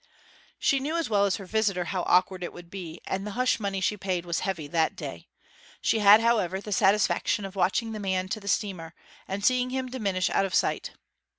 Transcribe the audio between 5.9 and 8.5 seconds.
had, however, the satisfaction of watching the man to the